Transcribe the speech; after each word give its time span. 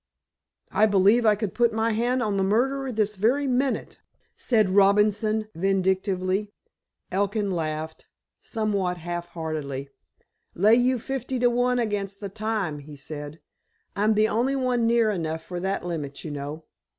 "I 0.71 0.87
believe 0.87 1.27
I 1.27 1.35
could 1.35 1.53
put 1.53 1.71
my 1.73 1.91
hand 1.91 2.23
on 2.23 2.37
the 2.37 2.43
murderer 2.43 2.91
this 2.91 3.17
very 3.17 3.45
minute," 3.45 3.99
said 4.35 4.71
Robinson 4.71 5.47
vindictively. 5.53 6.51
Elkin 7.11 7.51
laughed, 7.51 8.07
somewhat 8.39 8.97
half 8.97 9.27
heartedly. 9.27 9.89
"Lay 10.55 10.73
you 10.73 10.97
fifty 10.97 11.37
to 11.37 11.51
one 11.51 11.77
against 11.77 12.19
the 12.19 12.29
time," 12.29 12.79
he 12.79 12.95
said. 12.95 13.41
"I'm 13.95 14.15
the 14.15 14.27
only 14.27 14.55
one 14.55 14.87
near 14.87 15.11
enough 15.11 15.43
for 15.43 15.59
that 15.59 15.85
limit, 15.85 16.23
you 16.23 16.31
know." 16.31 16.65